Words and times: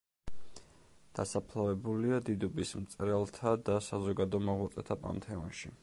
დასაფლავებულია 1.19 2.19
დიდუბის 2.29 2.73
მწერალთა 2.85 3.55
და 3.69 3.77
საზოგადო 3.93 4.45
მოღვაწეთა 4.49 4.99
პანთეონში. 5.07 5.77